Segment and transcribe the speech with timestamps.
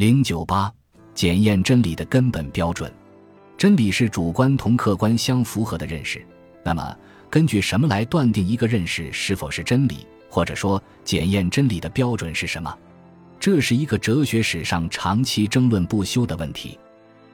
[0.00, 0.72] 零九八，
[1.14, 2.90] 检验真理的根本标准。
[3.58, 6.26] 真理是主观同客观相符合的认识。
[6.64, 6.96] 那么，
[7.28, 10.06] 根据什么来断定一个认识是否是真理？
[10.30, 12.74] 或者说，检验真理的标准是什么？
[13.38, 16.78] 这是一个哲学史上长期争论不休的问题。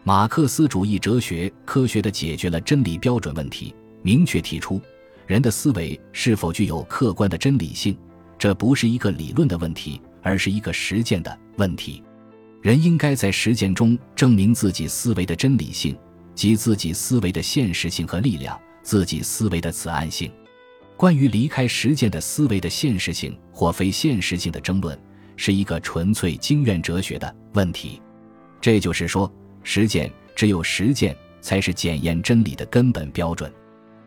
[0.02, 3.72] 马克思主义哲学科学地解决了真理标准问题，
[4.02, 4.80] 明确提出，
[5.28, 7.96] 人的思维是否具有客观的真理性，
[8.36, 12.02] 这不是一个理论的问题，而是一个实践的问题。
[12.66, 15.96] 人应该在实践中证明自己思维的真理性。
[16.34, 20.28] 及自己思维的现实性和力量，自己思维的此岸性。
[20.96, 24.98] 关于离开实践的思维的现实性或非现实性的争论，
[25.36, 28.02] 是一个纯粹经验哲学的问题。
[28.60, 33.50] 这就是说，实践只有实践才是检验真理的根本标准。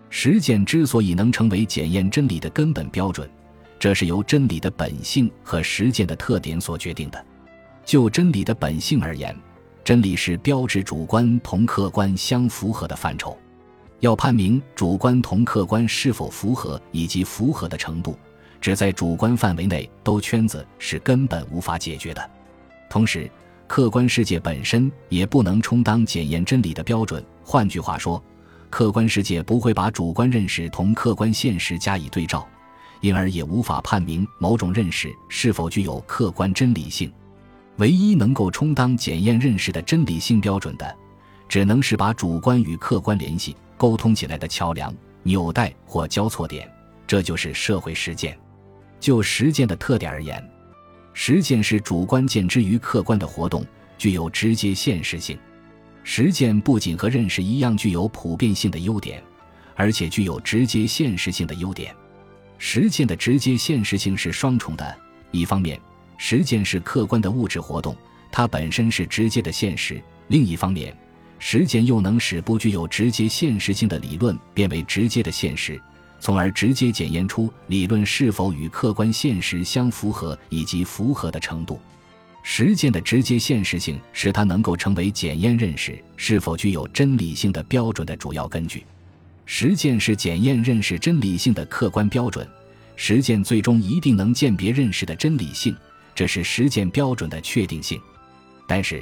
[0.09, 3.27] 实践之所以能成为检验真理的根本标准，
[3.79, 7.25] 这是由真理的本性和实践的特点所决定的。
[7.89, 9.35] 就真理的本性而言。
[9.83, 13.35] 真理是标志主观同客观相符合的范畴，
[13.99, 18.15] 要判明主观同客观是否符合以及符合的程度，
[18.61, 22.29] 只在主观范围内兜圈子是根本无法解决的。
[22.91, 23.27] 同时，
[23.65, 27.25] 客观世界本身也不能充当检验真理的标准。
[27.43, 28.23] 换句话说，
[28.69, 32.47] 客观世界不会把主观认识同客观现实加以对照，
[33.01, 37.11] 因而也无法判明某种认识是否具有客观真理性。
[37.79, 40.95] 唯一能够充当检验认识的真理性标准的，
[41.47, 46.69] 只能是把主观与客观联系、沟通起来的桥梁、纽带或交错点。
[47.07, 48.37] 这就是社会实践。
[48.99, 50.45] 就实践的特点而言，
[51.13, 53.65] 实践是主观见之于客观的活动，
[53.97, 55.39] 具有直接现实性。
[56.03, 59.23] 实践不仅和认识一样具有普遍性的优点，
[59.75, 61.95] 而且具有直接现实性的优点。
[62.57, 64.97] 实践的直接现实性是双重的，
[65.31, 65.79] 一方面。
[66.21, 67.95] 实践是客观的物质活动，
[68.29, 69.99] 它本身是直接的现实。
[70.27, 70.95] 另一方面，
[71.39, 75.81] 实践又能使不具有直接现实性的理论变为直接的现实，
[76.19, 81.79] 从而直接检验出理论是否与客观现实相符合以及符合的程度。
[82.43, 88.85] 实践的直接现实性使它能够成为检验认识是否具有真理性的标准的主要根据。
[89.45, 92.45] 实践是检验认识真理性的客观标准，
[92.97, 95.73] 实践最终一定能鉴别认识的真理性。
[96.19, 97.97] 这是实践标准的确定性，
[98.67, 99.01] 但是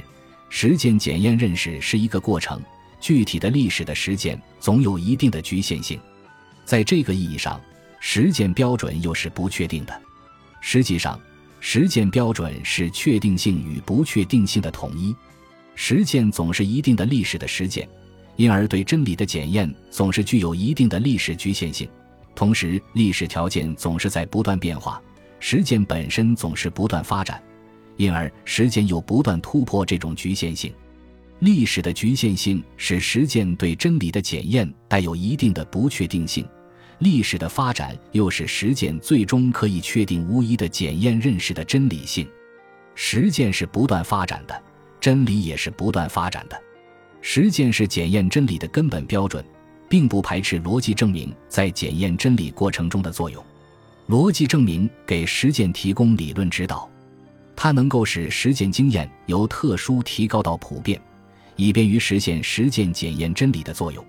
[0.50, 2.62] 实践检验认识是一个过程，
[3.00, 5.98] 具体的历史的实践总有一定的局限性，
[6.64, 7.60] 在这个意义上，
[7.98, 10.00] 实践标准又是不确定的。
[10.60, 11.20] 实际上，
[11.58, 15.12] 实践标准是确定性与不确定性的统一。
[15.74, 17.88] 实践总是一定的历史的实践，
[18.36, 21.90] 因而对真理的检验总是具有一定的历史局限性，
[22.36, 25.02] 同时历史条件总是在不断变化。
[25.40, 27.42] 实践本身总是不断发展，
[27.96, 30.72] 因而实践又不断突破这种局限性。
[31.40, 36.44] 历史的局限性使实践对真理的检验带有一定的不确定性，
[36.98, 42.28] 历史的发展又使实践最终可以确定无疑的检验认识的真理性。
[42.96, 44.62] 实践是不断发展的，
[45.00, 46.60] 真理也是不断发展的。
[47.20, 49.44] 实践是检验真理的根本标准，
[49.88, 53.44] 并不排斥逻辑证明在检验真理过程中的作用。
[54.08, 56.88] 逻辑证明给实践提供理论指导，
[57.54, 60.98] 它能够使实践经验由特殊提高到普遍，
[61.56, 64.02] 以便于实现实践检验真理的作用。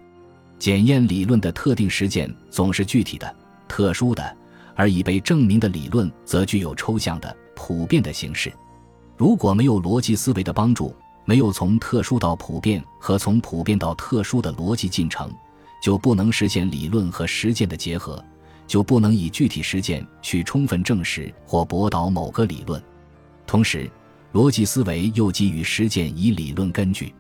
[0.58, 3.36] 检验理论的特定实践总是具体的、
[3.68, 4.38] 特殊的，
[4.74, 8.50] 而已被证明的理论则具有抽象的、普遍的形式。
[9.18, 10.96] 如果没有逻辑思维的帮助，
[11.26, 15.30] 没有从特殊到普遍和从普遍到特殊的逻辑进程，
[15.84, 18.24] 就不能实现理论和实践的结合。
[18.70, 22.82] 就不能以具体实践去充分证实或驳倒某个理论。
[23.48, 23.90] 同时，
[24.32, 27.12] 逻辑思维又基于实践以理论根据。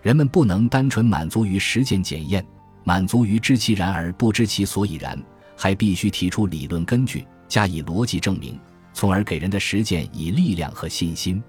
[0.00, 2.42] 人们不能单纯满足于实践检验，
[2.82, 5.22] 满足于知其然而不知其所以然，
[5.54, 8.58] 还必须提出理论根据，加以逻辑证明，
[8.94, 11.42] 从而给人的实践以力量和信心。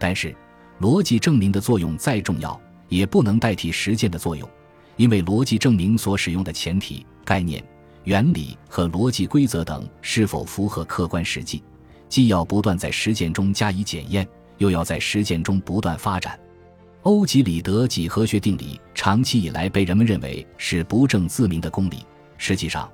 [0.00, 0.34] 但是，
[0.80, 4.48] 逻辑证明的作用再重要，也不能代替实践的作用，
[4.96, 7.62] 因为逻辑证明所使用的前提概念。
[8.04, 11.62] 原理和逻辑规则等是否符合客观实际，
[12.08, 14.26] 既要不断在实践中加以检验，
[14.58, 16.38] 又要在实践中不断发展。
[17.02, 22.04] 欧几里得几何学定理长期以来被人们认为是不证自明的公理，
[22.36, 22.90] 实际上，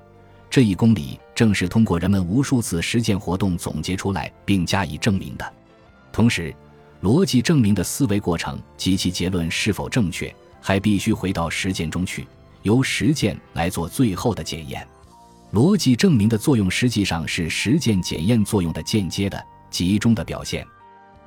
[0.49, 5.53] 这一公理正是通过人们无数次实践活动总结出来并加以证明的。
[6.11, 6.53] 同时，
[7.01, 12.25] 逻辑证明的思维过程及其结论是否正确，还必须回到实践中去，
[12.61, 14.87] 由实践来做最后的检验。
[15.53, 20.65] 逻辑证明的作用实际上是实践检验作用的间接的、集中的表现。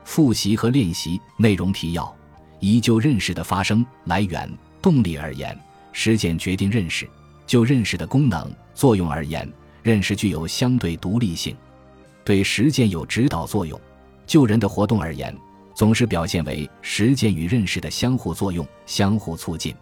[0.05, 2.15] 复习和练习内容提要：
[2.59, 4.51] 一就认识的发生、来源、
[4.83, 5.59] 动力而言，
[5.93, 7.07] 实践决定认识；
[7.47, 9.51] 就认识的功能、作用而言，
[9.83, 11.57] 认识具有相对独立性，
[12.23, 13.81] 对实践有指导作用。
[14.27, 15.35] 就人的活动而言，
[15.75, 19.75] 总是表现为实践与认识的相互作用、相互促进。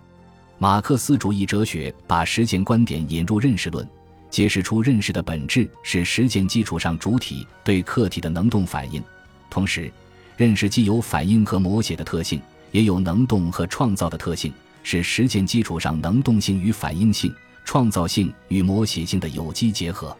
[0.59, 3.89] 马克思主义哲学把实践观点引入认识论，
[4.31, 9.03] 揭示出认识的本质是实践基础上主体对客体的能动反应，
[9.51, 9.91] 同时。
[10.37, 12.41] 认识既有反应和摹写的特性，
[12.71, 14.53] 也有能动和创造的特性，
[14.85, 17.35] 是实践基础上能动性与反应性、
[17.65, 20.17] 创造性与摹写性的有机结合。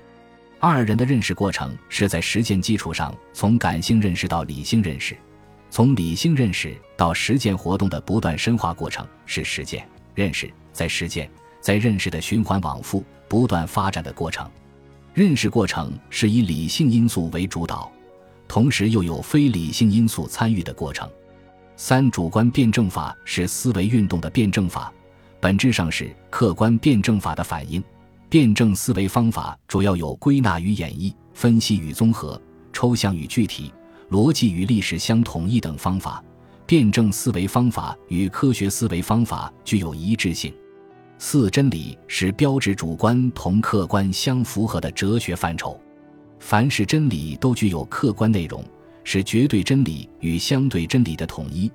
[0.59, 5.17] 二人的认识过程是在实践基础上从感性认识到理性认识，
[5.71, 14.49] 从理性认识到实践活动的不断深化过程，是实践认识在实践在认识的循环往复、不断发展的过程。
[15.15, 17.91] 认识过程是以理性因素为主导。
[18.47, 21.09] 同时又有非理性因素参与的过程。
[21.77, 24.93] 三主观辩证法是思维运动的辩证法，
[25.39, 27.85] 本质上是客观辩证法的反应。
[28.31, 32.41] 辩证思维方法主要有归纳与演绎、分析与综合、
[32.73, 33.73] 抽象与具体、
[34.11, 36.25] 逻辑与历史相统一等方法。
[36.67, 40.53] 辩证思维方法与科学思维方法具有一致性。
[41.21, 45.79] 四真理是标志主观同客观相符合的哲学范畴。
[46.39, 48.65] 凡是真理都具有客观内容，
[49.03, 51.71] 是绝对真理与相对真理的统一。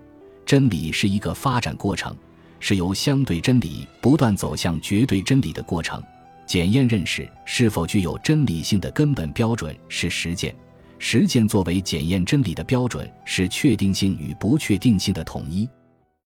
[0.46, 2.16] 真理是一个发展过程，
[2.62, 6.02] 是由相对真理不断走向绝对真理的过程。
[6.46, 10.56] 检验认识是否具有真理性的根本标准是实践，
[11.00, 15.68] 实践作为检验真理的标准是确定性与不确定性的统一。